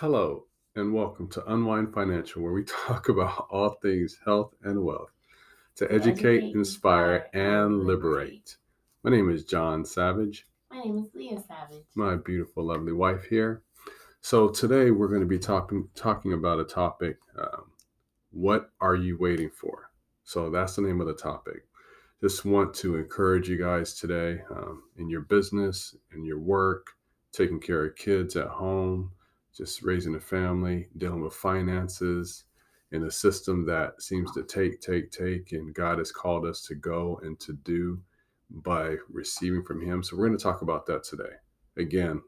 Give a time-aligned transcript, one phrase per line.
[0.00, 5.08] Hello, and welcome to Unwind Financial, where we talk about all things health and wealth
[5.76, 8.58] to educate, educate, inspire, and liberate.
[9.04, 11.86] My name is John Savage, My name is Leah Savage.
[11.94, 13.62] my beautiful, lovely wife here.
[14.20, 17.16] So today we're going to be talking talking about a topic.
[17.38, 17.70] Um,
[18.32, 19.90] what are you waiting for?
[20.24, 21.64] So that's the name of the topic.
[22.20, 26.88] Just want to encourage you guys today um, in your business, in your work,
[27.32, 29.12] taking care of kids at home,
[29.56, 32.44] just raising a family, dealing with finances
[32.92, 36.74] in a system that seems to take, take, take, and God has called us to
[36.74, 38.00] go and to do
[38.50, 40.02] by receiving from Him.
[40.02, 41.34] So we're going to talk about that today.
[41.76, 42.22] Again,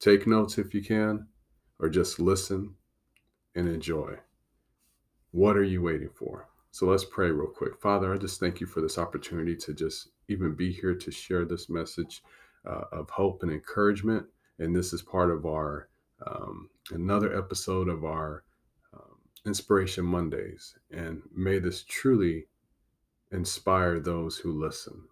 [0.00, 1.26] take notes if you can,
[1.78, 2.74] or just listen
[3.54, 4.16] and enjoy.
[5.30, 6.48] What are you waiting for?
[6.72, 7.80] So let's pray real quick.
[7.80, 11.44] Father, I just thank you for this opportunity to just even be here to share
[11.44, 12.22] this message
[12.66, 14.26] uh, of hope and encouragement.
[14.58, 15.89] And this is part of our
[16.26, 18.44] um, another episode of our
[18.94, 20.74] um, Inspiration Mondays.
[20.90, 22.46] And may this truly
[23.32, 25.02] inspire those who listen.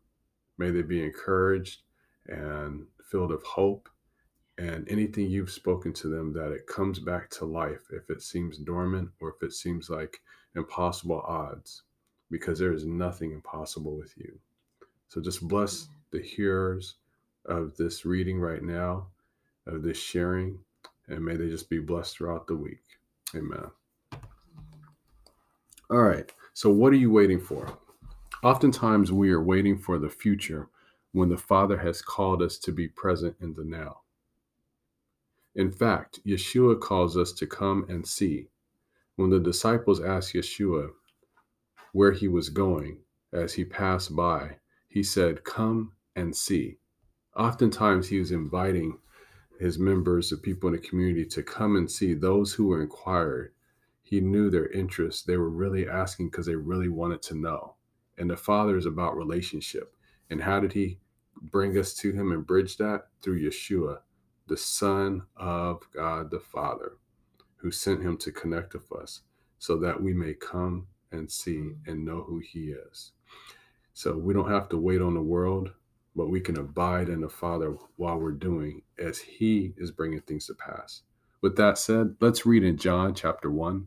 [0.58, 1.82] May they be encouraged
[2.26, 3.88] and filled of hope.
[4.58, 8.58] And anything you've spoken to them, that it comes back to life if it seems
[8.58, 10.20] dormant or if it seems like
[10.56, 11.84] impossible odds,
[12.28, 14.36] because there is nothing impossible with you.
[15.08, 16.96] So just bless the hearers
[17.46, 19.06] of this reading right now,
[19.66, 20.58] of this sharing,
[21.08, 22.82] and may they just be blessed throughout the week.
[23.34, 23.70] Amen.
[25.90, 26.30] All right.
[26.54, 27.78] So, what are you waiting for?
[28.42, 30.68] Oftentimes, we are waiting for the future
[31.12, 34.00] when the Father has called us to be present in the now.
[35.54, 38.48] In fact, Yeshua calls us to come and see.
[39.16, 40.90] When the disciples asked Yeshua
[41.92, 42.98] where he was going
[43.32, 46.78] as he passed by, he said, Come and see.
[47.36, 48.98] Oftentimes, he was inviting
[49.58, 53.52] his members, the people in the community, to come and see those who were inquired.
[54.02, 55.22] He knew their interests.
[55.22, 57.74] They were really asking because they really wanted to know.
[58.16, 59.94] And the Father is about relationship.
[60.30, 60.98] And how did he
[61.42, 63.08] bring us to him and bridge that?
[63.20, 63.98] Through Yeshua,
[64.46, 66.92] the Son of God the Father,
[67.56, 69.22] who sent him to connect with us
[69.58, 73.12] so that we may come and see and know who he is.
[73.92, 75.72] So we don't have to wait on the world,
[76.18, 80.48] but we can abide in the Father while we're doing as he is bringing things
[80.48, 81.02] to pass.
[81.40, 83.86] With that said, let's read in John chapter 1,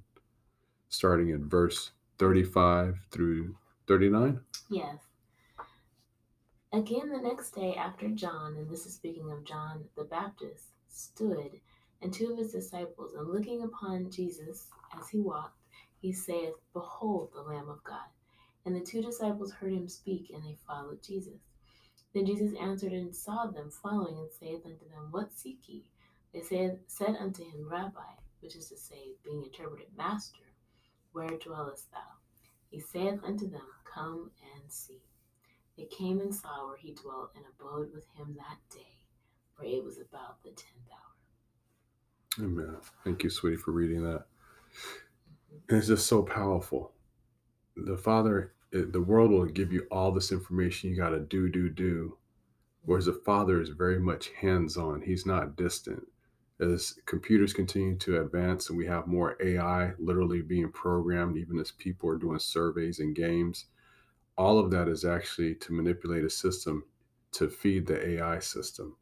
[0.87, 3.57] starting in verse 35 through
[3.89, 4.39] 39.
[4.69, 4.95] Yes.
[6.71, 11.59] Again, the next day after John, and this is speaking of John the Baptist, stood
[12.01, 14.67] and two of his disciples, and looking upon Jesus
[14.97, 15.59] as he walked,
[15.99, 18.07] he saith, Behold the Lamb of God.
[18.65, 21.41] And the two disciples heard him speak, and they followed Jesus.
[22.13, 25.85] Then Jesus answered and saw them following, and saith unto them, What seek ye?
[26.33, 27.99] They said, said unto him, Rabbi,
[28.41, 30.43] which is to say, being interpreted, Master,
[31.13, 31.99] where dwellest thou?
[32.69, 33.61] He saith unto them,
[33.93, 35.01] Come and see.
[35.77, 39.07] They came and saw where he dwelt, and abode with him that day,
[39.55, 42.45] for it was about the tenth hour.
[42.45, 42.77] Amen.
[43.03, 44.25] Thank you, sweetie, for reading that.
[45.69, 46.91] And it's just so powerful.
[47.75, 51.69] The Father, the world will give you all this information you got to do, do,
[51.69, 52.17] do.
[52.83, 56.03] Whereas the Father is very much hands on, He's not distant.
[56.59, 61.71] As computers continue to advance and we have more AI literally being programmed, even as
[61.71, 63.65] people are doing surveys and games,
[64.37, 66.83] all of that is actually to manipulate a system
[67.33, 68.95] to feed the AI system,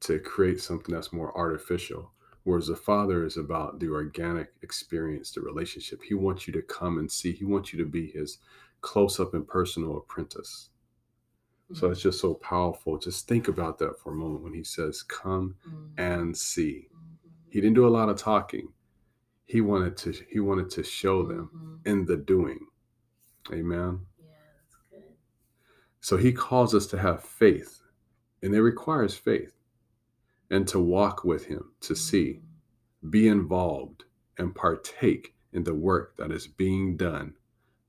[0.00, 2.12] to create something that's more artificial.
[2.44, 6.02] Whereas the Father is about the organic experience, the relationship.
[6.02, 7.32] He wants you to come and see.
[7.32, 8.38] He wants you to be his
[8.80, 10.70] close up and personal apprentice.
[11.72, 12.98] So it's just so powerful.
[12.98, 15.90] Just think about that for a moment when he says, Come Mhm.
[15.98, 16.88] and see.
[16.92, 17.30] Mhm.
[17.48, 18.72] He didn't do a lot of talking.
[19.46, 21.86] He wanted to he wanted to show them Mhm.
[21.86, 22.66] in the doing.
[23.52, 24.06] Amen.
[24.18, 25.16] Yeah, that's good.
[26.00, 27.82] So he calls us to have faith,
[28.42, 29.54] and it requires faith,
[30.50, 32.42] and to walk with him, to see,
[33.08, 34.04] be involved,
[34.38, 37.36] and partake in the work that is being done,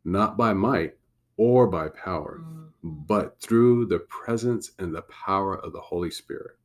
[0.03, 0.97] not by might
[1.37, 2.71] or by power, Mhm.
[2.83, 6.57] but through the presence and the power of the Holy Spirit.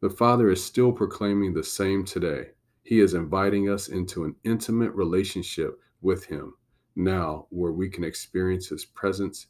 [0.00, 2.52] The Father is still proclaiming the same today.
[2.82, 6.54] He is inviting us into an intimate relationship with Him
[6.94, 9.48] now, where we can experience His presence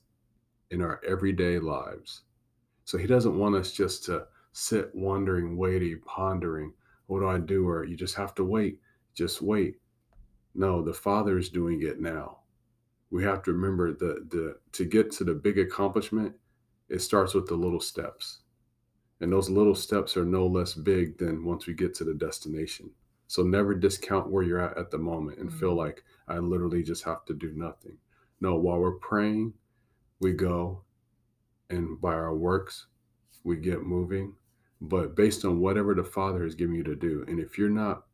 [0.70, 2.22] in our everyday lives.
[2.84, 6.72] So He doesn't want us just to sit wondering, waiting, pondering,
[7.08, 7.68] what do I do?
[7.68, 8.80] Or you just have to wait,
[9.14, 9.78] just wait.
[10.56, 12.41] No, the Father is doing it now.
[13.11, 16.37] We have to remember the the to get to the big accomplishment,
[16.88, 18.41] it starts with the little steps.
[19.20, 22.91] And those little steps are no less big than once we get to the destination.
[23.29, 25.79] So never discount where you're at at the moment and feel Mhm.
[25.79, 27.99] like I literally just have to do nothing.
[28.41, 29.55] No, while we're praying,
[30.20, 30.85] we go
[31.70, 32.87] and by our works,
[33.44, 34.37] we get moving,
[34.81, 37.25] but based on whatever the Father has given you to do.
[37.29, 38.06] And if you're not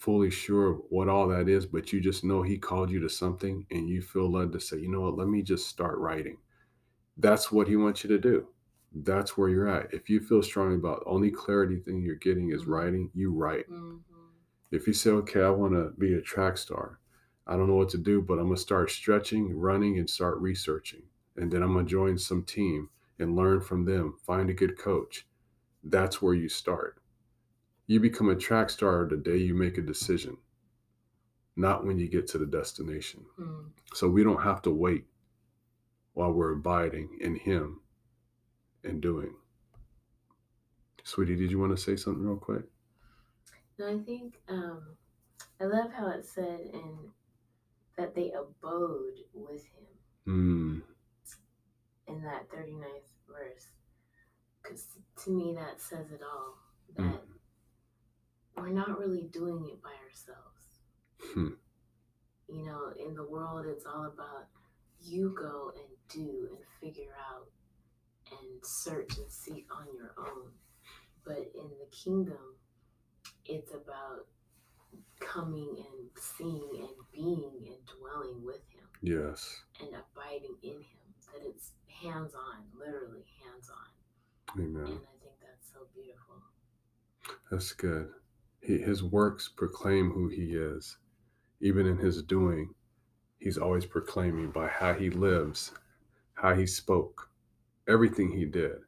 [0.00, 3.66] fully sure what all that is, but you just know He called you to something
[3.70, 6.38] and you feel led to say, you know what, let me just start writing.
[7.18, 8.48] That's what He wants you to do.
[8.92, 9.94] That's where you're at.
[9.94, 12.68] If you feel strongly about only clarity thing you're getting is Mhm.
[12.68, 13.66] writing, you write.
[13.68, 14.02] Mhm.
[14.72, 16.98] If you say, okay, I want to be a track star,
[17.46, 20.38] I don't know what to do, but I'm going to start stretching, running, and start
[20.40, 21.04] researching.
[21.36, 24.78] And then I'm going to join some team and learn from them, find a good
[24.78, 25.28] coach.
[25.84, 26.99] That's where you start.
[27.90, 30.36] You become a track star the day you make a decision,
[31.56, 33.24] not when you get to the destination.
[33.36, 33.64] Mm.
[33.94, 35.06] So we don't have to wait
[36.12, 37.80] while we're abiding in Him
[38.84, 39.34] and doing.
[41.02, 42.62] Sweetie, did you want to say something real quick?
[43.76, 44.82] No, I think um,
[45.60, 46.94] I love how it said in
[47.98, 49.86] that they abode with him
[50.28, 50.82] Mm,
[52.06, 53.66] in that 39th verse.
[54.62, 54.84] Because
[55.24, 56.54] to me, that says it all.
[56.94, 57.29] That Mm.
[58.60, 60.60] We're not really doing it by ourselves.
[61.34, 61.54] Hmm.
[62.48, 64.46] You know, in the world, it's all about
[65.00, 67.46] you go and do and figure out
[68.30, 70.50] and search and seek on your own.
[71.24, 72.56] But in the kingdom,
[73.46, 74.26] it's about
[75.20, 79.62] coming and seeing and being and dwelling with him yes.
[79.80, 81.00] and abiding in him.
[81.32, 81.72] That it's
[82.02, 84.60] hands on, literally hands on.
[84.60, 84.82] Amen.
[84.82, 86.42] And I think that's so beautiful.
[87.50, 88.08] That's good.
[88.60, 90.98] He, his works proclaim who he is.
[91.60, 92.74] Even in his doing,
[93.38, 95.72] he's always proclaiming by how he lives,
[96.34, 97.30] how he spoke,
[97.88, 98.78] everything he did.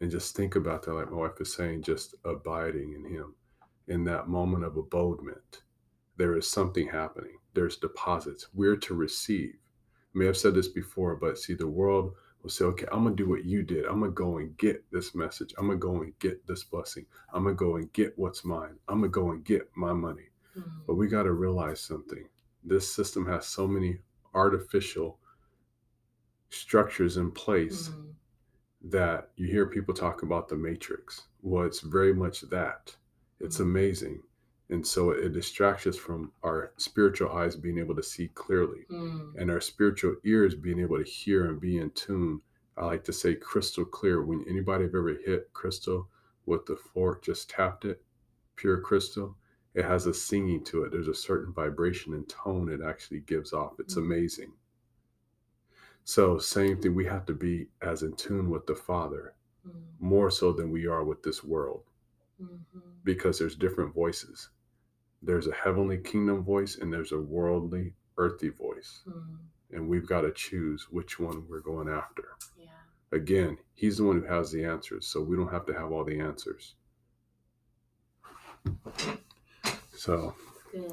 [0.00, 3.34] And just think about that, like my wife was saying, just abiding in him.
[3.88, 5.62] In that moment of abodement,
[6.16, 7.38] there is something happening.
[7.54, 8.48] There's deposits.
[8.54, 9.54] We're to receive.
[10.14, 13.16] I may have said this before, but see, the world will say, okay, I'm going
[13.16, 13.84] to do what you did.
[13.86, 15.52] I'm going to go and get this message.
[15.58, 17.06] I'm going to go and get this blessing.
[17.32, 18.78] I'm going to go and get what's mine.
[18.88, 20.28] I'm going to go and get my money.
[20.56, 20.64] Mm.
[20.86, 22.28] But we got to realize something.
[22.64, 23.98] This system has so many
[24.34, 25.18] artificial
[26.50, 28.14] structures in place Mhm.
[28.82, 31.26] that you hear people talk about the matrix.
[31.42, 32.96] Well, it's very much that.
[33.40, 33.62] It's Mhm.
[33.62, 34.22] amazing.
[34.70, 39.34] And so it distracts us from our spiritual eyes being able to see clearly Mm.
[39.36, 42.42] and our spiritual ears being able to hear and be in tune.
[42.76, 44.22] I like to say crystal clear.
[44.22, 46.10] When anybody have ever hit crystal
[46.46, 48.02] with the fork, just tapped it,
[48.56, 49.36] pure crystal,
[49.74, 50.92] it has a singing to it.
[50.92, 53.80] There's a certain vibration and tone it actually gives off.
[53.80, 54.02] It's Mhm.
[54.04, 54.52] amazing.
[56.04, 59.34] So, same thing, we have to be as in tune with the Father
[59.66, 59.72] Mm.
[60.00, 61.84] more so than we are with this world
[62.40, 62.82] Mhm.
[63.04, 64.50] because there's different voices.
[65.22, 69.00] There's a heavenly kingdom voice and there's a worldly, earthly voice.
[69.08, 69.36] Mm.
[69.72, 72.36] And we've got to choose which one we're going after.
[72.56, 72.68] Yeah.
[73.12, 76.04] Again, he's the one who has the answers, so we don't have to have all
[76.04, 76.74] the answers.
[79.98, 80.34] So,
[80.70, 80.92] Good.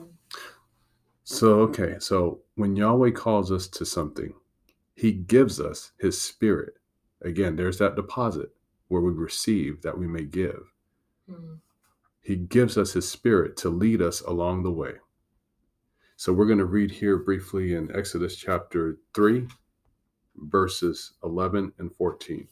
[1.23, 4.33] so okay, so when Yahweh calls us to something,
[4.95, 6.75] he gives us his spirit.
[7.21, 8.49] Again, there's that deposit
[8.87, 10.73] where we receive that we may give.
[11.29, 11.59] Mm.
[12.25, 14.93] He gives us his spirit to lead us along the way.
[16.15, 19.47] So we're going to read here briefly in Exodus chapter 3,
[20.35, 22.47] verses 11 and 14.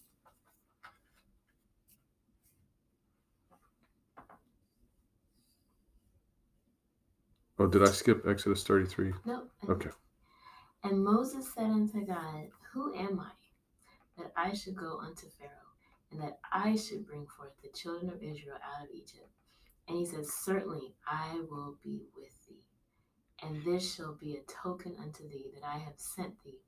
[7.58, 9.14] Oh, did I skip Exodus 33?
[9.26, 9.46] No.
[9.68, 9.90] Okay.
[10.84, 13.32] And Moses said unto God, Who am I
[14.22, 15.50] that I should go unto Pharaoh,
[16.12, 19.32] and that I should bring forth the children of Israel out of Egypt?
[19.88, 22.64] And he said, Certainly I will be with thee,
[23.42, 26.62] and this shall be a token unto thee that I have sent thee.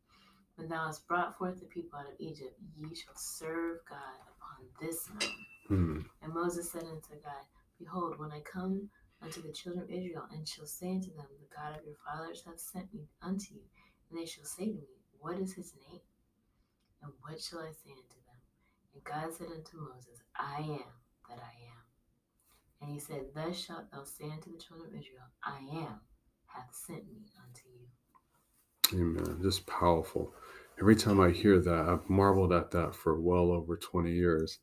[0.55, 4.65] When thou hast brought forth the people out of Egypt, ye shall serve God upon
[4.81, 5.45] this mountain.
[5.67, 5.99] Hmm.
[6.21, 7.43] And Moses said unto God,
[7.79, 8.89] Behold, when I come
[9.21, 12.43] unto the children of Israel, and shall say unto them, The God of your fathers
[12.45, 13.61] hath sent me unto you,
[14.09, 14.87] and they shall say to me,
[15.19, 16.01] What is his name?
[17.03, 18.39] And what shall I say unto them?
[18.93, 20.91] And God said unto Moses, I am
[21.29, 21.84] that I am.
[22.85, 26.01] And he said, Thus shalt thou say unto the children of Israel, I am
[26.45, 29.01] hath sent me unto you.
[29.01, 29.39] Amen.
[29.41, 30.31] Just powerful.
[30.79, 34.59] Every time I hear that, I've marveled at that for well over 20 years.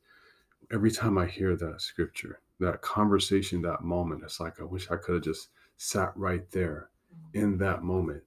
[0.71, 4.95] Every time I hear that scripture, that conversation, that moment, it's like I wish I
[4.95, 7.43] could have just sat right there mm-hmm.
[7.43, 8.23] in that moment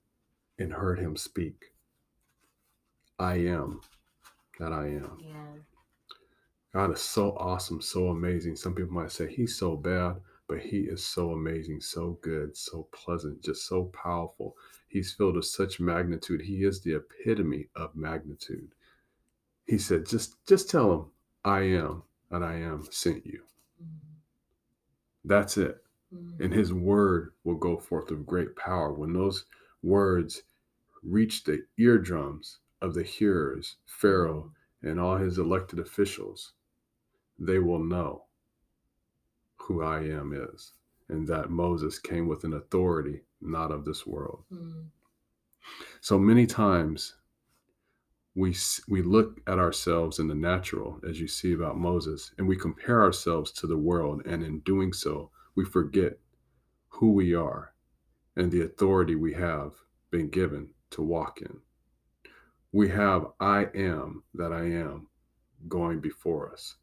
[0.58, 1.72] and heard him speak.
[3.18, 3.80] I am
[4.58, 5.16] that I am.
[5.22, 5.75] Yeah.
[6.76, 8.54] God is so awesome, so amazing.
[8.54, 10.16] Some people might say he's so bad,
[10.46, 14.54] but he is so amazing, so good, so pleasant, just so powerful.
[14.86, 16.42] He's filled with such magnitude.
[16.42, 18.72] He is the epitome of magnitude.
[19.66, 21.06] He said, just just tell him,
[21.46, 23.40] I am, and I am sent you.
[23.82, 23.88] Mm,
[25.24, 25.82] That's it.
[26.40, 28.92] And his word will go forth with great power.
[28.92, 29.46] When those
[29.82, 30.42] words
[31.02, 34.52] reach the eardrums of the hearers, Pharaoh
[34.82, 36.52] and all his elected officials,
[37.38, 38.24] they will know
[39.56, 40.72] who I am is,
[41.08, 44.44] and that Moses came with an authority not of this world.
[44.52, 44.86] mm,
[46.00, 47.16] So many times
[48.34, 48.54] we
[48.88, 53.02] we look at ourselves in the natural, as you see about Moses, and we compare
[53.02, 56.18] ourselves to the world, and in doing so, we forget
[56.88, 57.72] who we are
[58.36, 59.72] and the authority we have
[60.10, 61.60] been given to walk in.
[62.72, 65.08] We have I am that I am
[65.68, 66.76] going before us.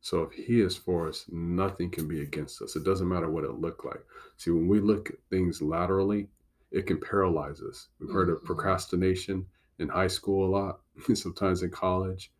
[0.00, 2.76] So if he is for us, nothing can be against us.
[2.76, 4.04] It doesn't matter what it looked like.
[4.36, 6.30] See, when we look at things laterally,
[6.70, 7.88] it can paralyze us.
[7.98, 8.44] We've heard of Mhm.
[8.44, 10.82] procrastination in high school a lot,
[11.14, 12.32] sometimes in college.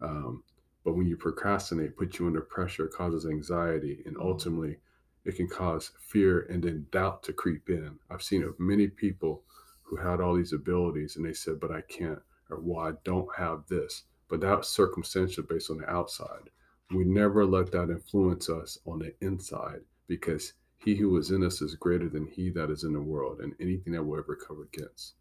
[0.00, 0.44] Um,
[0.84, 4.22] but when you procrastinate, it puts you under pressure, causes anxiety, and Mhm.
[4.22, 4.80] ultimately
[5.24, 7.98] it can cause fear and then doubt to creep in.
[8.10, 9.44] I've seen of many people
[9.84, 13.34] who had all these abilities and they said, but I can't, or well, I don't
[13.36, 14.04] have this.
[14.28, 16.50] But that's circumstantial based on the outside.
[16.92, 21.62] We never let that influence us on the inside because he who is in us
[21.62, 24.66] is greater than he that is in the world and anything that will ever come
[24.72, 25.14] against.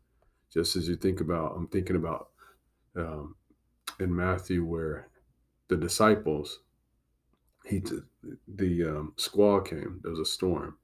[0.53, 2.29] Just as you think about, I'm thinking about
[2.95, 3.35] um,
[3.99, 5.07] in Matthew where
[5.69, 6.59] the disciples,
[7.65, 7.99] he t-
[8.55, 9.99] the um, squall came.
[10.03, 10.77] There was a storm,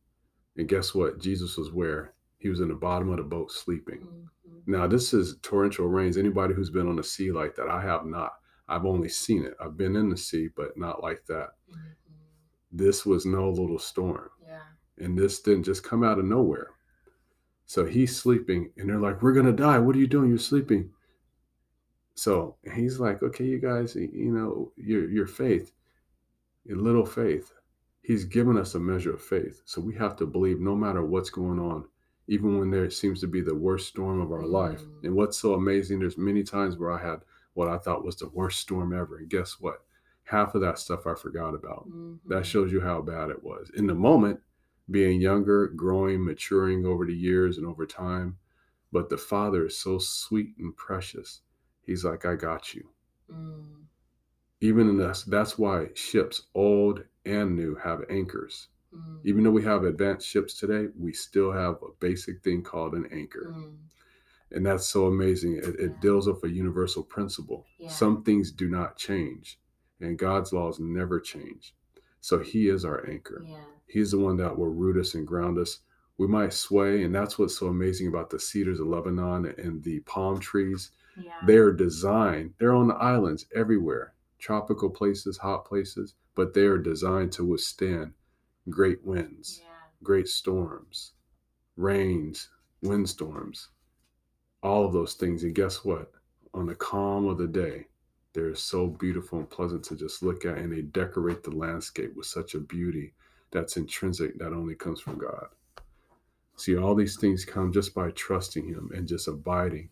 [0.58, 1.20] and guess what?
[1.20, 4.00] Jesus was where he was in the bottom of the boat sleeping.
[4.48, 6.18] mhm, Now, this is torrential rains.
[6.18, 8.34] Anybody who's been on the sea like that, I have not.
[8.70, 9.56] I've only seen it.
[9.60, 11.50] I've been in the sea, but not like that.
[11.70, 11.76] mhm.
[12.72, 14.30] This was no little storm.
[14.42, 14.62] Yeah.
[15.00, 16.72] And this didn't just come out of nowhere.
[17.66, 19.80] So he's sleeping, and they're like, We're going to die.
[19.80, 20.30] What are you doing?
[20.30, 20.92] You're sleeping.
[22.16, 25.72] So he's like, Okay, you guys, you know, your, your faith,
[26.66, 27.54] your little faith,
[28.02, 29.62] he's given us a measure of faith.
[29.66, 31.86] So we have to believe no matter what's going on,
[32.28, 34.82] even when there seems to be the worst storm of our life.
[34.82, 35.06] Mm.
[35.06, 37.22] And what's so amazing, there's many times where I had
[37.54, 39.18] what I thought was the worst storm ever.
[39.18, 39.84] And guess what?
[40.24, 41.88] Half of that stuff I forgot about.
[42.28, 42.46] That Mhm.
[42.46, 43.70] shows you how bad it was.
[43.72, 44.42] In the moment,
[44.90, 48.38] being younger, growing, maturing over the years and over time.
[48.92, 51.42] But the Father is so sweet and precious.
[51.82, 52.90] He's like, I got you.
[53.32, 53.86] Mm,
[54.62, 58.70] Even in this, that's why ships, old and new, have anchors.
[58.94, 62.94] mm, Even though we have advanced ships today, we still have a basic thing called
[62.96, 63.54] an anchor.
[63.56, 63.76] mm.
[64.52, 65.58] And that's so amazing.
[65.58, 67.66] It, it deals with a universal principle.
[67.78, 67.90] Yeah.
[67.90, 69.60] Some things do not change,
[70.00, 71.76] and God's laws never change.
[72.22, 73.44] So He is our anchor.
[73.46, 73.62] Yeah.
[73.88, 75.80] He's the one that will root us and ground us.
[76.18, 80.02] We might sway, and that's what's so amazing about the cedars of Lebanon and the
[80.02, 80.92] palm trees.
[81.46, 87.32] They're designed, they're on the islands everywhere, tropical places, hot places, but they are designed
[87.34, 88.14] to withstand
[88.70, 89.62] great winds,
[90.04, 91.14] great storms,
[91.76, 92.50] rains,
[92.82, 93.70] windstorms,
[94.64, 95.44] all of those things.
[95.44, 96.12] And guess what?
[96.54, 97.88] On the calm of the day,
[98.34, 102.26] they're so beautiful and pleasant to just look at, and they decorate the landscape with
[102.26, 103.14] such a beauty
[103.52, 105.48] that's intrinsic that only comes from God.
[106.56, 109.90] See, all these things come just by trusting Him and just abiding.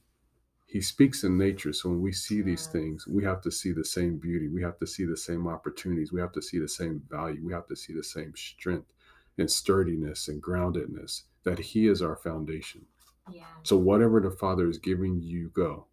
[0.65, 1.71] He speaks in nature.
[1.71, 2.71] So when we see these mm.
[2.73, 4.49] things, we have to see the same beauty.
[4.49, 6.11] We have to see the same opportunities.
[6.11, 7.41] We have to see the same value.
[7.43, 8.91] We have to see the same strength
[9.37, 12.85] and sturdiness and groundedness that He is our foundation.
[13.31, 13.45] Yeah.
[13.63, 15.87] So whatever the Father is giving you, go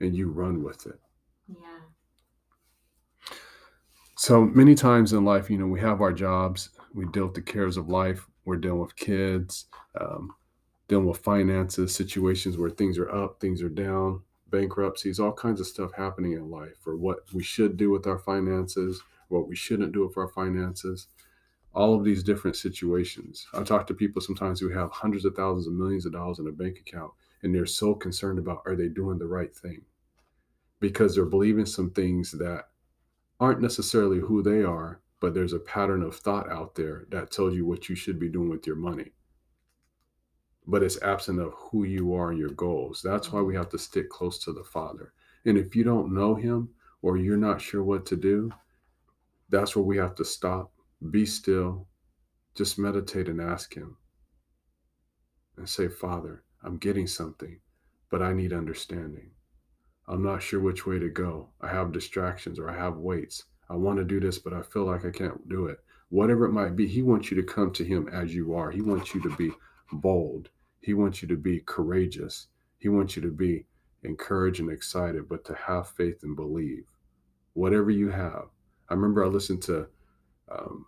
[0.00, 1.00] and you run with it.
[1.48, 1.80] Yeah.
[4.16, 7.42] So many times in life, you know, we have our jobs, we deal with the
[7.42, 9.66] cares of life, we're dealing with kids,
[9.98, 10.34] um,
[10.88, 15.66] dealing with finances, situations where things are up, things are down, bankruptcies, all kinds of
[15.66, 19.92] stuff happening in life, or what we should do with our finances, what we shouldn't
[19.92, 21.06] do with our finances,
[21.72, 23.46] all of these different situations.
[23.54, 26.48] I talk to people sometimes who have hundreds of thousands of millions of dollars in
[26.48, 27.12] a bank account,
[27.42, 29.82] and they're so concerned about are they doing the right thing?
[30.80, 32.64] Because they're believing some things that
[33.38, 37.54] aren't necessarily who they are, but there's a pattern of thought out there that tells
[37.54, 39.12] you what you should be doing with your money.
[40.66, 43.00] But it's absent of who you are and your goals.
[43.02, 45.12] That's why we have to stick close to the Father.
[45.44, 46.70] And if you don't know Him
[47.02, 48.50] or you're not sure what to do,
[49.48, 50.70] that's where we have to stop,
[51.08, 51.86] be still,
[52.54, 53.96] just meditate and ask Him
[55.56, 57.60] and say, Father, I'm getting something,
[58.10, 59.30] but I need understanding.
[60.06, 61.50] I'm not sure which way to go.
[61.60, 63.44] I have distractions or I have weights.
[63.68, 65.78] I want to do this, but I feel like I can't do it.
[66.08, 68.70] Whatever it might be, He wants you to come to Him as you are.
[68.70, 69.52] He wants you to be
[69.92, 70.48] bold.
[70.80, 72.48] He wants you to be courageous.
[72.78, 73.66] He wants you to be
[74.02, 76.84] encouraged and excited, but to have faith and believe.
[77.52, 78.46] Whatever you have.
[78.88, 79.86] I remember I listened to,
[80.50, 80.86] um,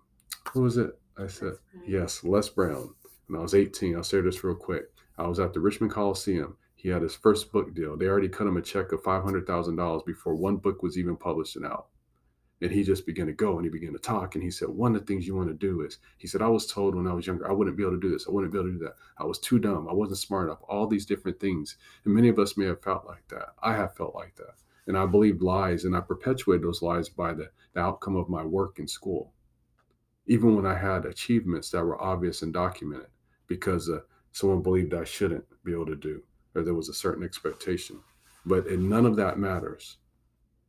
[0.53, 0.99] who was it?
[1.19, 1.55] I said,
[1.87, 2.95] yes, Les Brown.
[3.27, 4.85] When I was 18, I'll say this real quick.
[5.19, 6.57] I was at the Richmond Coliseum.
[6.75, 7.97] He had his first book deal.
[7.97, 11.65] They already cut him a check of $500,000 before one book was even published and
[11.65, 11.87] out.
[12.61, 14.35] And he just began to go and he began to talk.
[14.35, 16.49] And he said, One of the things you want to do is, he said, I
[16.49, 18.27] was told when I was younger, I wouldn't be able to do this.
[18.29, 18.97] I wouldn't be able to do that.
[19.19, 19.89] I was too dumb.
[19.89, 20.63] I wasn't smart enough.
[20.69, 21.77] All these different things.
[22.05, 23.55] And many of us may have felt like that.
[23.63, 24.55] I have felt like that.
[24.87, 28.45] And I believed lies and I perpetuated those lies by the, the outcome of my
[28.45, 29.33] work in school.
[30.27, 33.09] Even when I had achievements that were obvious and documented
[33.49, 34.01] because uh,
[34.33, 36.23] someone believed I shouldn't be able to do,
[36.55, 38.01] or there was a certain expectation.
[38.47, 39.99] But none of that matters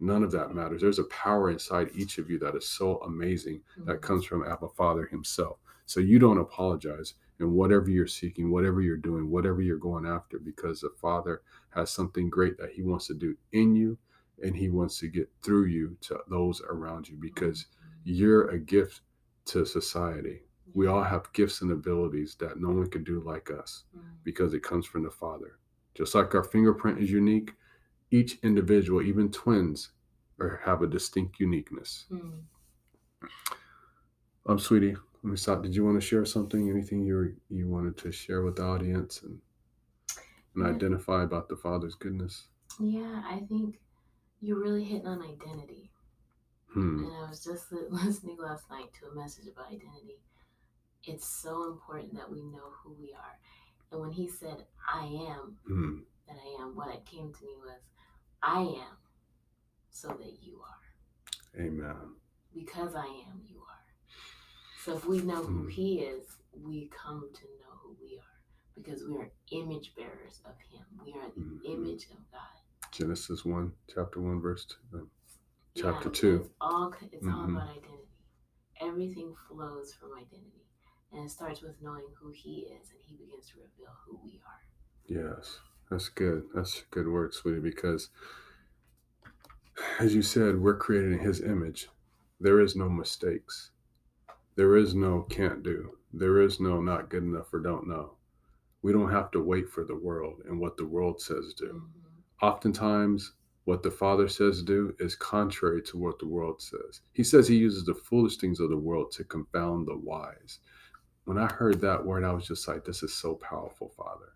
[0.03, 0.81] None of that matters.
[0.81, 3.85] There's a power inside each of you that is so amazing mm-hmm.
[3.85, 5.59] that comes from Abba Father Himself.
[5.85, 10.39] So you don't apologize in whatever you're seeking, whatever you're doing, whatever you're going after,
[10.39, 13.97] because the Father has something great that He wants to do in you
[14.43, 17.99] and He wants to get through you to those around you because mm-hmm.
[18.03, 19.01] you're a gift
[19.45, 20.41] to society.
[20.73, 23.83] We all have gifts and abilities that no one can do like us
[24.23, 25.59] because it comes from the Father.
[25.93, 27.53] Just like our fingerprint is unique,
[28.09, 29.91] each individual, even twins,
[30.39, 32.05] or have a distinct uniqueness.
[32.11, 32.41] Mm.
[34.47, 35.61] Um, sweetie, let me stop.
[35.61, 36.69] Did you want to share something?
[36.69, 39.39] Anything you you wanted to share with the audience and
[40.55, 40.71] and yeah.
[40.71, 42.47] identify about the Father's goodness?
[42.79, 43.79] Yeah, I think
[44.41, 45.91] you're really hitting on identity.
[46.73, 47.05] Hmm.
[47.05, 50.19] And I was just listening last night to a message about identity.
[51.05, 53.37] It's so important that we know who we are.
[53.91, 55.97] And when he said, I am hmm.
[56.27, 57.81] that I am, what it came to me was,
[58.41, 58.97] I am
[59.89, 61.61] so that you are.
[61.63, 61.95] Amen.
[62.53, 63.73] Because I am, you are.
[64.83, 65.71] So if we know who mm.
[65.71, 66.25] He is,
[66.61, 68.33] we come to know who we are
[68.75, 70.85] because we are image bearers of Him.
[71.05, 71.83] We are the mm-hmm.
[71.85, 72.91] image of God.
[72.91, 75.07] Genesis 1, chapter 1, verse 2.
[75.75, 76.35] Chapter yeah, 2.
[76.35, 77.35] It's all, it's mm-hmm.
[77.35, 78.09] all about identity.
[78.81, 80.65] Everything flows from identity.
[81.11, 84.39] And it starts with knowing who He is, and He begins to reveal who we
[84.45, 84.61] are.
[85.07, 85.59] Yes.
[85.89, 86.45] That's good.
[86.55, 88.09] That's a good word, sweetie, because
[89.99, 91.87] as you said, we're created in his image.
[92.39, 93.71] There is no mistakes.
[94.55, 95.97] There is no can't do.
[96.11, 98.13] There is no not good enough or don't know.
[98.81, 101.65] We don't have to wait for the world and what the world says do.
[101.65, 102.45] Mm-hmm.
[102.45, 103.33] Oftentimes,
[103.65, 107.01] what the Father says do is contrary to what the world says.
[107.13, 110.59] He says he uses the foolish things of the world to confound the wise.
[111.25, 114.33] When I heard that word, I was just like, this is so powerful, Father.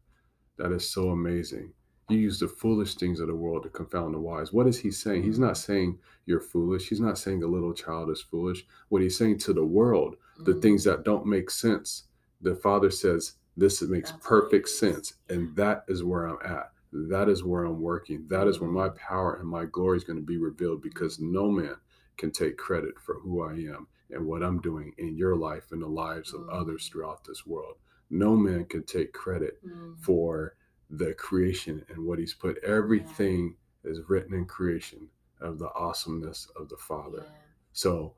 [0.57, 1.73] That is so amazing.
[2.09, 4.53] You use the foolish things of the world to confound the wise.
[4.53, 5.23] What is he saying?
[5.23, 6.87] He's not saying you're foolish.
[6.87, 8.65] He's not saying a little child is foolish.
[8.87, 10.61] What he's saying to the world, the mm-hmm.
[10.61, 12.05] things that don't make sense,
[12.41, 15.15] the father says, this makes That's perfect sense.
[15.29, 16.71] And that is where I'm at.
[16.91, 18.25] That is where I'm working.
[18.29, 21.51] That is where my power and my glory is going to be revealed because no
[21.51, 21.75] man
[22.17, 25.81] can take credit for who I am and what I'm doing in your life and
[25.81, 26.91] the lives of others mm.
[26.91, 27.75] throughout this world
[28.09, 29.97] no man can take credit mm.
[29.99, 30.55] for
[30.89, 32.63] the creation and what he's put.
[32.63, 33.91] Everything yeah.
[33.91, 35.07] is written in creation
[35.41, 37.23] of the awesomeness of the Father.
[37.25, 37.31] Yeah.
[37.73, 38.13] So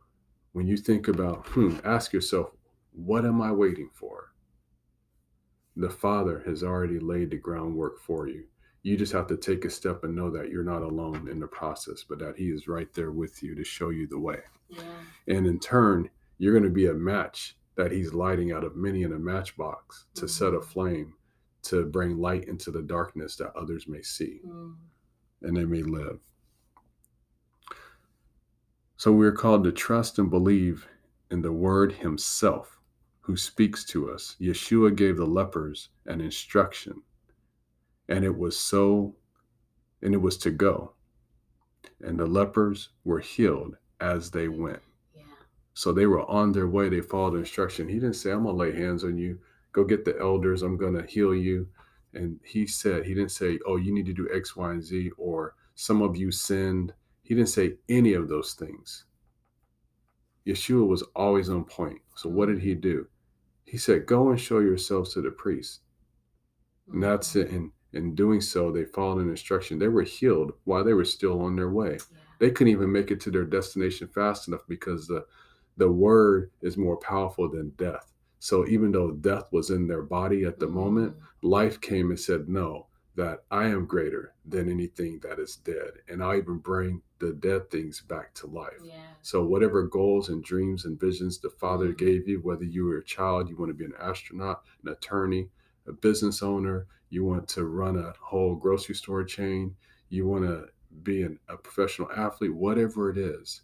[0.54, 2.52] when you think about, hmm, ask yourself,
[2.92, 4.34] what am I waiting for?
[5.76, 8.46] The Father has already laid the groundwork for you.
[8.84, 11.48] You just have to take a step and know that you're not alone in the
[11.48, 14.40] process, but that He is right there with you to show you the way.
[14.70, 14.82] Yeah.
[15.28, 19.04] And in turn, you're going to be a match that he's lighting out of many
[19.04, 20.28] in a matchbox to mm-hmm.
[20.28, 21.14] set a flame
[21.62, 24.76] to bring light into the darkness that others may see mm.
[25.44, 26.20] and they may live.
[28.98, 30.88] So we're called to trust and believe
[31.32, 32.80] in the word himself
[33.22, 34.36] who speaks to us.
[34.42, 37.02] Yeshua gave the lepers an instruction,
[38.10, 39.16] and it was so,
[40.02, 40.94] and it was to go.
[42.02, 44.82] And the lepers were healed as they went.
[45.16, 45.24] Yeah.
[45.76, 46.90] So they were on their way.
[46.90, 47.88] They followed instruction.
[47.88, 49.40] He didn't say, I'm going to lay hands on you.
[49.72, 50.64] Go get the elders.
[50.64, 51.68] I'm going to heal you.
[52.14, 55.12] And he said, He didn't say, Oh, you need to do X, Y, and Z,
[55.18, 56.94] or some of you sinned.
[57.22, 59.06] He didn't say any of those things.
[60.48, 62.00] Yeshua was always on point.
[62.16, 63.08] So what did he do?
[63.66, 65.82] He said, Go and show yourselves to the priest.
[66.92, 67.52] And that's it.
[67.52, 69.80] And in doing so, they followed an instruction.
[69.80, 71.94] They were healed while they were still on their way.
[71.94, 72.18] Yeah.
[72.40, 75.26] They couldn't even make it to their destination fast enough because the
[75.78, 78.12] the word is more powerful than death.
[78.40, 80.76] So even though death was in their body at the mm-hmm.
[80.76, 85.92] moment, life came and said, No, that I am greater than anything that is dead,
[86.08, 88.80] and I'll even bring the dead things back to life.
[88.84, 88.94] Yeah.
[89.22, 91.98] So, whatever goals and dreams and visions the Father Mhm.
[91.98, 95.50] gave you, whether you were a child, you want to be an astronaut, an attorney,
[95.90, 99.76] a business owner, you want to run a whole grocery store chain,
[100.10, 100.68] you want to
[101.04, 103.62] be an, a professional athlete, whatever it is,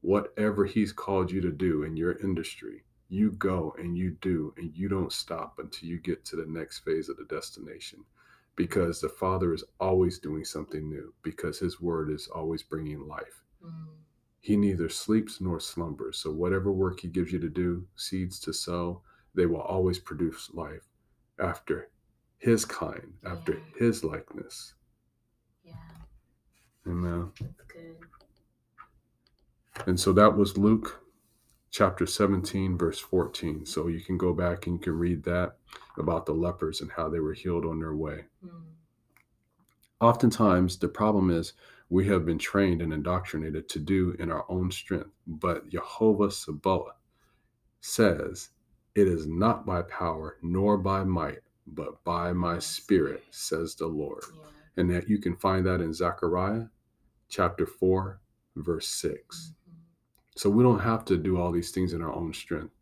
[0.00, 4.72] whatever He's called you to do in your industry, you go and you do, and
[4.74, 8.04] you don't stop until you get to the next phase of the destination.
[8.56, 13.44] Because the Father is always doing something new, because His word is always bringing life.
[13.64, 13.88] Mm.
[14.40, 16.18] He neither sleeps nor slumbers.
[16.18, 19.02] So, whatever work He gives you to do, seeds to sow,
[19.34, 20.88] they will always produce life
[21.38, 21.90] after
[22.38, 23.64] His kind, after Yeah.
[23.78, 24.74] His likeness.
[25.64, 25.74] Yeah.
[26.86, 27.32] Amen.
[27.40, 27.96] That's good.
[29.86, 31.02] And so that was Luke
[31.70, 33.66] chapter 17, verse 14.
[33.66, 35.58] So, you can go back and you can read that
[35.98, 38.24] about the lepers and how they were healed on their way.
[38.44, 38.62] Mm.
[40.00, 41.52] Oftentimes, the problem is
[41.88, 45.10] we have been trained and indoctrinated to do in our own strength.
[45.26, 46.96] But Jehovah Sabaoth
[47.80, 48.50] says,
[48.96, 54.24] It is not by power nor by might, but by my spirit, says the Lord.
[54.34, 54.48] Yeah.
[54.78, 56.68] And that you can find that in Zechariah
[57.28, 58.18] chapter 4,
[58.56, 59.52] verse 6.
[59.68, 59.74] Mhm.
[60.34, 62.74] So we don't have to do all these things in our own strength.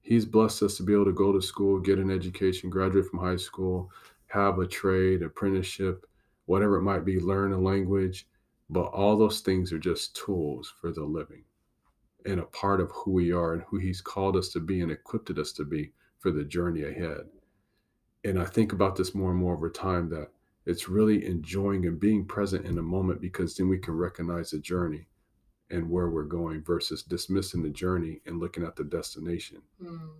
[0.00, 3.20] He's blessed us to be able to go to school, get an education, graduate from
[3.20, 3.92] high school,
[4.26, 6.04] have a trade, apprenticeship,
[6.46, 8.26] whatever it might be, learn a language.
[8.68, 11.44] But all those things are just tools for the living
[12.26, 14.90] and a part of who we are and who He's called us to be and
[14.90, 17.22] equipped us to be for the journey ahead.
[18.24, 20.28] And I think about this more and more over time that
[20.66, 24.58] it's really enjoying and being present in the moment because then we can recognize the
[24.58, 25.06] journey
[25.70, 29.62] and where we're going versus dismissing the journey and looking at the destination.
[29.82, 30.10] Mm.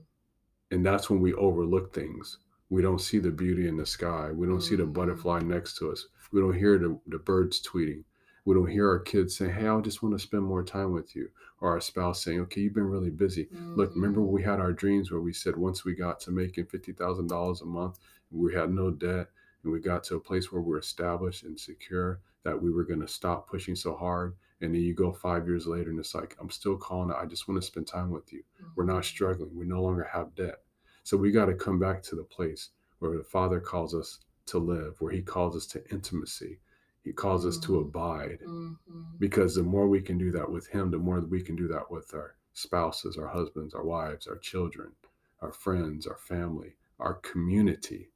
[0.71, 2.39] And that's when we overlook things.
[2.71, 4.31] We don't see the beauty in the sky.
[4.33, 4.93] We don't see the Mhm.
[4.93, 6.07] butterfly next to us.
[6.33, 8.05] We don't hear the, the birds tweeting.
[8.51, 11.15] We don't hear our kids saying, Hey, I just want to spend more time with
[11.15, 11.31] you.
[11.61, 13.49] Or our spouse saying, Okay, you've been really busy.
[13.77, 16.65] Look, remember when we had our dreams where we said once we got to making
[16.65, 18.01] $50,000 a month,
[18.33, 19.29] we had no debt,
[19.63, 23.01] and we got to a place where we're established and secure that we were going
[23.03, 24.35] to stop pushing so hard.
[24.61, 27.13] And then you go five years later and it's like, I'm still calling.
[27.13, 28.43] I just want to spend time with you.
[28.75, 29.05] We're not Mhm.
[29.05, 29.55] struggling.
[29.55, 30.65] We no longer have debt.
[31.05, 34.59] So we got to come back to the place where the Father calls us to
[34.59, 36.59] live, where He calls us to intimacy.
[37.03, 37.81] He calls us to Mhm.
[37.81, 38.41] abide.
[38.41, 39.19] Mhm.
[39.19, 41.91] Because the more we can do that with Him, the more we can do that
[41.91, 44.95] with our spouses, our husbands, our wives, our children,
[45.41, 48.13] our friends, our family, our community.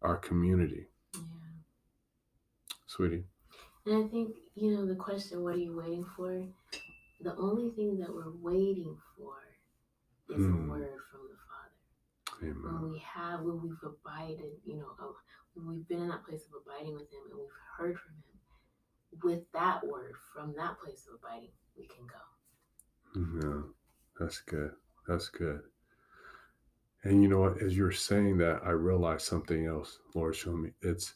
[0.00, 0.88] Our community.
[1.14, 1.20] Yeah.
[2.86, 3.26] Sweetie.
[3.86, 6.46] And I think, you know, the question, what are you waiting for?
[7.20, 9.36] The only thing that we're waiting for
[10.28, 10.66] is Mm.
[10.66, 12.50] a word from the Father.
[12.50, 12.62] Amen.
[12.82, 15.16] When we have, when we've abided, you know,
[15.56, 19.50] we've been in that place of abiding with Him and we've heard from Him, with
[19.52, 23.48] that word, from that place of abiding, we can go.
[23.48, 23.62] Yeah,
[24.18, 24.72] that's good.
[25.06, 25.60] That's good.
[27.04, 27.62] And you know what?
[27.62, 29.98] As you're saying that, I realized something else.
[30.14, 30.70] Lord, show me.
[30.82, 31.14] It's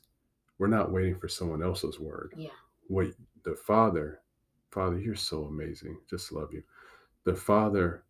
[0.59, 2.35] we're not waiting for someone else's word.
[2.37, 2.51] Yeah.
[2.89, 3.09] What
[3.45, 4.21] the Father,
[4.71, 5.99] Father, you're so amazing.
[6.09, 6.63] Just love you.
[7.25, 8.05] The Father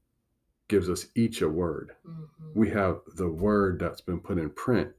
[0.67, 1.95] gives us each a word.
[2.07, 2.29] Mhm.
[2.55, 4.93] We have the word that's been put in print,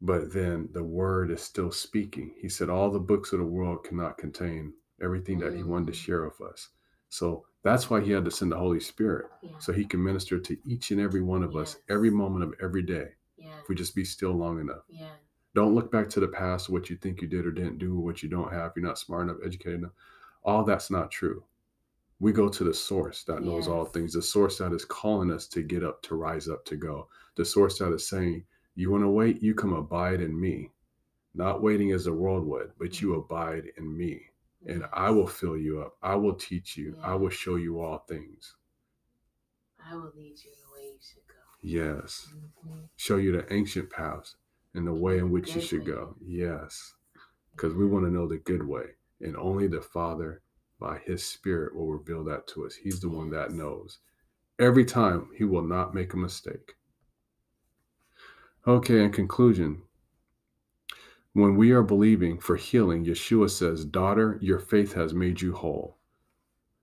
[0.00, 2.34] but then the word is still speaking.
[2.38, 5.92] He said, All the books of the world cannot contain everything that He wanted to
[5.92, 6.04] Mhm.
[6.04, 6.68] share with us.
[7.08, 9.58] So that's why He had to send the Holy Spirit Yeah.
[9.58, 12.82] so he can minister to each and every one of us every moment of every
[12.82, 13.58] day yeah.
[13.60, 15.12] if we just be still long enough Yeah.
[15.54, 18.00] don't look back to the past what you think you did or didn't do or
[18.04, 19.92] what you don't have you're not smart enough educated enough
[20.42, 21.44] all that's not true
[22.20, 25.46] we go to the source that knows all things the source that is calling us
[25.48, 28.44] to get up to rise up to go the source that is saying
[28.80, 30.70] you want to wait you come abide in me
[31.34, 34.12] not waiting as the world would but you abide in me
[34.66, 37.98] and i will fill you up i will teach you i will show you all
[37.98, 38.56] things
[39.90, 41.42] I will lead you the way you should go.
[41.62, 42.32] yes
[42.64, 42.88] Mhm.
[42.96, 44.36] show you the ancient paths
[44.74, 45.86] and the way in which you should way.
[45.94, 46.16] go.
[46.20, 46.94] Yes,
[47.52, 48.86] because we want to know the good way,
[49.20, 50.42] and only the Father,
[50.78, 52.74] by His Spirit, will reveal that to us.
[52.76, 53.98] He's the one that knows.
[54.58, 56.76] Every time, He will not make a mistake.
[58.66, 59.80] Okay, in conclusion,
[61.32, 65.96] when we are believing for healing, Yeshua says, Daughter, your faith has made you whole.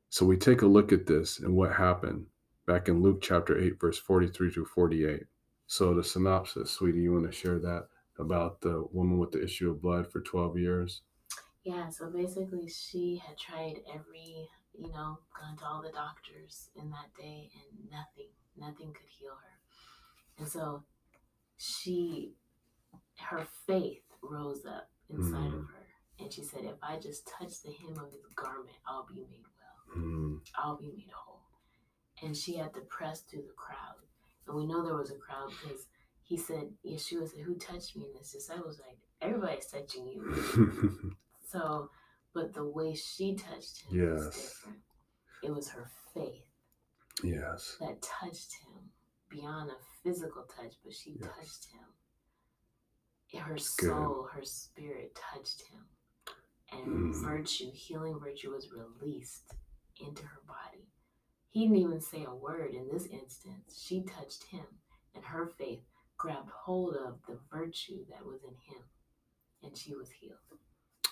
[0.10, 2.26] So we take a look at this and what happened
[2.66, 5.26] back in Luke chapter 8, verse 43 through 48.
[5.68, 9.70] So the synopsis, sweetie, you want to share that about the woman with the issue
[9.70, 11.02] of blood for 12 years?
[11.64, 16.90] Yeah, so basically, she had tried every, you know, gone to all the doctors in
[16.90, 20.40] that day, and nothing, nothing could heal her.
[20.40, 20.84] And so
[21.58, 22.34] she,
[23.20, 25.60] her faith rose up inside Mm.
[25.60, 25.88] of her.
[26.20, 29.44] And she said, If I just touch the hem of his garment, I'll be made
[29.96, 30.04] well.
[30.04, 30.40] Mm.
[30.56, 31.42] I'll be made whole.
[32.24, 33.96] And she had to press through the crowd.
[34.48, 35.88] And we know there was a crowd because
[36.24, 38.06] he said, Yeshua said, Who touched me?
[38.06, 41.16] And his disciples like, Everybody's touching you.
[41.50, 41.90] So,
[42.34, 44.36] but the way she touched him was Yes.
[44.44, 44.80] different.
[45.44, 46.44] It was her faith
[47.24, 47.78] yes.
[47.80, 48.67] that touched him
[49.30, 51.36] beyond a physical touch, but she Yes.
[51.36, 51.94] touched him.
[53.42, 55.90] Her soul, her spirit touched him.
[56.72, 57.22] And Mm.
[57.24, 59.54] virtue, healing virtue was released
[60.00, 60.88] into her body.
[61.50, 63.80] He didn't even say a word in this instance.
[63.82, 64.66] She touched him,
[65.16, 65.84] and her faith
[66.18, 68.84] grabbed hold of the virtue that was in him,
[69.64, 70.40] and she was healed.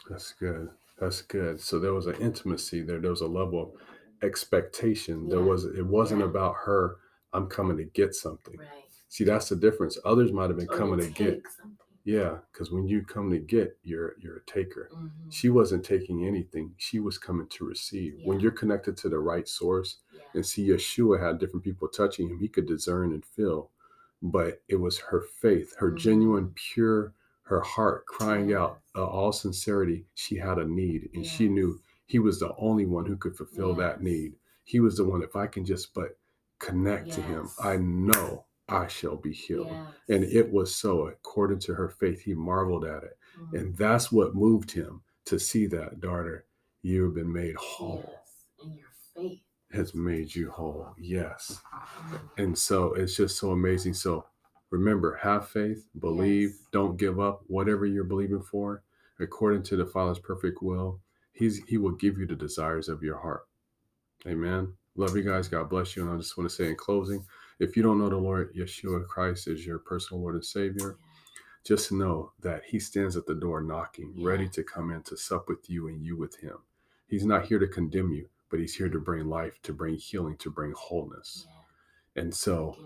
[0.10, 0.69] That's good.
[0.99, 1.60] That's good.
[1.62, 2.99] So there was an intimacy there.
[2.99, 3.82] There was a level of
[4.21, 5.30] expectation.
[5.30, 6.28] There was it wasn't Yeah.
[6.28, 6.99] about her,
[7.36, 8.58] I'm coming to get something.
[8.58, 8.67] Right.
[9.10, 9.98] See, that's the difference.
[10.06, 11.43] Others might have been Or coming to get.
[11.50, 11.78] something.
[12.04, 14.89] Yeah, because when you come to get, you're you're a taker.
[14.93, 15.10] Mhm.
[15.32, 16.76] She wasn't taking anything.
[16.78, 18.19] She was coming to receive.
[18.24, 20.21] When you're connected to the right source, Yeah.
[20.36, 23.71] and see Yeshua had different people touching him, he could discern and feel.
[24.21, 25.98] But it was her faith, her Mhm.
[25.98, 30.06] genuine, pure, her heart crying out, uh, all sincerity.
[30.13, 33.74] She had a need, and she knew he was the only one who could fulfill
[33.76, 34.38] that need.
[34.63, 35.24] He was the one.
[35.24, 36.17] If I can just but
[36.60, 39.68] connect to him, I know I shall be healed.
[39.68, 39.94] Yes.
[40.10, 41.08] And it was so.
[41.08, 43.18] According to her faith, he marveled at it.
[43.38, 43.60] Mhm.
[43.60, 46.46] And that's what moved him to see that, daughter,
[46.82, 48.63] you've been made whole, Yes.
[48.63, 49.41] And your faith.
[49.72, 50.94] has made you whole.
[50.98, 51.62] Yes.
[51.74, 52.30] Mhm.
[52.38, 53.94] And so it's just so amazing.
[53.94, 54.26] So
[54.72, 56.68] remember, have faith, believe, Yes.
[56.72, 57.44] don't give up.
[57.48, 58.84] Whatever you're believing for,
[59.20, 61.02] according to the Father's perfect will,
[61.34, 63.46] He's He will give you the desires of your heart.
[64.26, 64.78] Amen.
[64.96, 65.48] Love you guys.
[65.48, 66.04] God bless you.
[66.04, 67.26] And I just want to say in closing,
[67.60, 70.98] if you don't know the Lord Yeshua Christ as your personal Lord and Savior,
[71.66, 75.50] just know that He stands at the door knocking, ready to come in to sup
[75.50, 76.58] with you and you with Him.
[77.08, 80.38] He's not here to condemn you, but He's here to bring life, to bring healing,
[80.38, 81.46] to bring wholeness.
[81.48, 82.22] Yeah.
[82.22, 82.78] And so,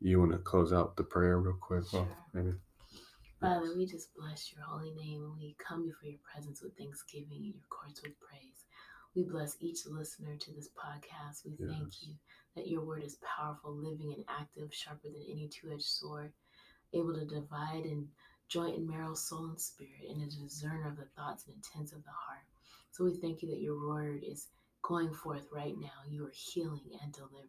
[0.00, 1.84] you want to close out the prayer real quick?
[1.92, 2.52] Oh, well, maybe.
[3.40, 7.54] Father, we just bless your holy name we come before your presence with thanksgiving and
[7.54, 8.57] your courts with praise.
[9.14, 11.44] We bless each listener to this podcast.
[11.44, 11.68] We Yes.
[11.70, 12.14] thank you
[12.54, 16.32] that your word is powerful, living, and active, sharper than any two edged sword,
[16.92, 18.08] able to divide in
[18.48, 22.02] joint and marrow, soul and spirit, and a discerner of the thoughts and intents of
[22.04, 22.44] the heart.
[22.90, 24.48] So we thank you that your word is
[24.82, 26.02] going forth right now.
[26.08, 27.48] You are healing and delivering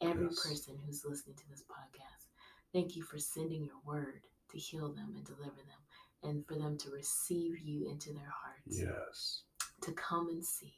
[0.00, 0.44] every Yes.
[0.46, 2.26] person who's listening to this podcast.
[2.72, 5.82] Thank you for sending your word to heal them and deliver them,
[6.22, 9.42] and for them to receive you into their hearts, Yes.
[9.82, 10.74] To come and see,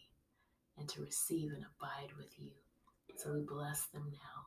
[0.78, 2.50] and to receive and abide with you.
[3.16, 4.46] So we bless them now.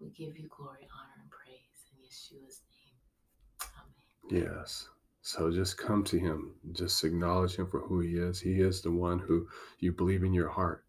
[0.00, 1.58] We give you glory, honor, and praise
[1.92, 4.40] in Yeshua's name.
[4.40, 4.52] Amen.
[4.56, 4.88] Yes.
[5.22, 6.52] So just come to Him.
[6.72, 8.40] Just acknowledge Him for who He is.
[8.40, 9.46] He is the one who
[9.78, 10.84] you believe in your heart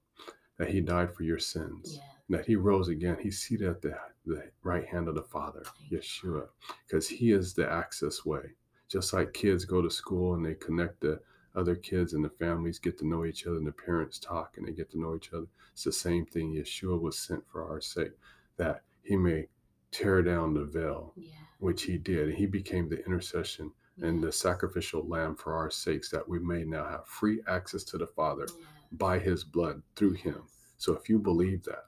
[0.57, 2.03] that He died for your sins, Yes.
[2.29, 3.17] that He rose again.
[3.21, 3.95] He's seated at the,
[4.25, 6.47] the right hand of the Father, Thank Yeshua,
[6.87, 8.41] because He is the access way.
[8.89, 11.19] Just like kids go to school and they connect the
[11.55, 14.67] other kids and the families get to know each other and the parents talk and
[14.67, 15.47] they get to know each other.
[15.73, 16.53] It's the same thing.
[16.53, 18.11] Yeshua was sent for our sake,
[18.57, 19.47] that He may
[19.91, 21.29] tear down the veil, Yeah.
[21.59, 22.29] which He did.
[22.29, 26.63] And He became the intercession and the sacrificial lamb for our sakes that we may
[26.63, 28.67] now have free access to the Father Yes.
[28.93, 30.43] by his blood through him.
[30.77, 31.85] So if you believe that,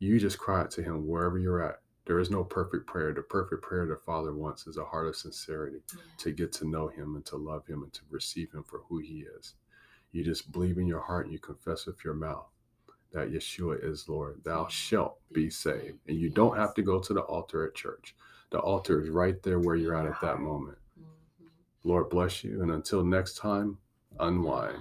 [0.00, 1.80] you just cry out to him wherever you're at.
[2.08, 3.12] There is no perfect prayer.
[3.12, 6.00] The perfect prayer the Father wants is a heart of sincerity yeah.
[6.16, 8.98] to get to know Him and to love Him and to receive Him for who
[8.98, 9.54] He is.
[10.12, 12.46] You just believe in your heart and you confess with your mouth
[13.12, 14.40] that Yeshua is Lord.
[14.42, 15.98] Thou shalt be saved.
[16.08, 16.34] And you yes.
[16.34, 18.16] don't have to go to the altar at church.
[18.50, 20.78] The altar is right there where you're at at that moment.
[20.98, 21.88] Mm-hmm.
[21.88, 22.62] Lord bless you.
[22.62, 23.76] And until next time,
[24.18, 24.78] unwind.